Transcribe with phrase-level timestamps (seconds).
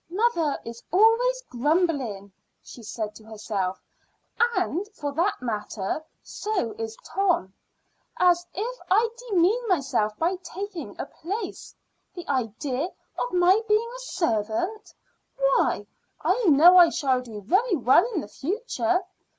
[0.09, 2.31] "Mother is always grumbling,"
[2.63, 3.79] she said to herself;
[4.55, 7.53] "and for that matter, so is Tom.
[8.17, 11.75] As if I'd demean myself by taking a place!
[12.15, 14.91] The idea of my being a servant.
[15.37, 15.85] Why,
[16.23, 19.03] I know I shall do very well in the future.